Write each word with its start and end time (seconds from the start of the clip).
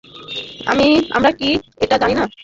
আমরা 1.11 1.31
কি 1.31 1.49
এটা 1.81 1.95
জানি 1.97 2.13
না? 2.13 2.23